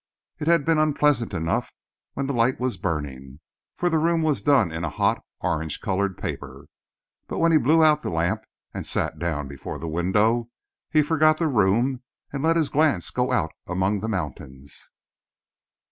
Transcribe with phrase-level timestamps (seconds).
[0.39, 1.71] It had been unpleasant enough
[2.15, 3.39] when the light was burning,
[3.77, 6.65] for the room was done in a hot, orange colored paper,
[7.27, 8.41] but when he blew out the lamp
[8.73, 10.49] and sat down before the window
[10.89, 12.01] he forgot the room
[12.33, 14.89] and let his glance go out among the mountains.